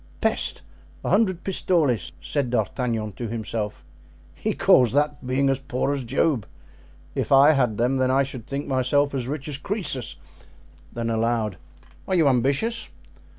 [0.19, 0.63] "Peste!
[1.05, 3.85] a hundred pistoles!" said D'Artagnan to himself;
[4.33, 6.47] "he calls that being as poor as Job!
[7.13, 10.15] If I had them I should think myself as rich as Croesus."
[10.91, 11.57] Then aloud:
[12.07, 12.89] "Are you ambitious?"